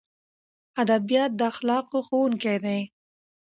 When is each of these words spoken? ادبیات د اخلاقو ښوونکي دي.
ادبیات 0.81 1.31
د 1.35 1.41
اخلاقو 1.51 1.97
ښوونکي 2.07 2.55
دي. 2.65 2.79